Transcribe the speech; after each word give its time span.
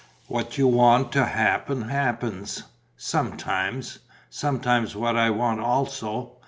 What 0.25 0.57
you 0.57 0.67
want 0.67 1.11
to 1.11 1.23
happen 1.25 1.83
happens." 1.83 2.63
"Sometimes." 2.97 3.99
"Sometimes 4.31 4.95
what 4.95 5.15
I 5.15 5.29
want 5.29 5.59
also. 5.59 6.37